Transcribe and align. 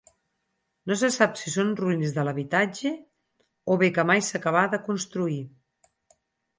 No 0.91 0.95
se 1.01 1.09
sap 1.15 1.37
si 1.41 1.53
són 1.57 1.69
ruïnes 1.81 2.17
de 2.17 2.25
l'habitatge 2.27 2.95
o 3.75 3.79
bé 3.85 3.93
que 4.01 4.09
mai 4.13 4.27
s'acabà 4.33 4.69
de 4.77 4.85
construir. 4.93 5.41